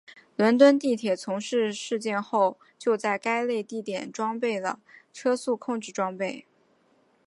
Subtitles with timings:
[0.35, 4.79] 伦敦地铁从该事件后就在该类地点装设了
[5.13, 6.47] 车速控制装备。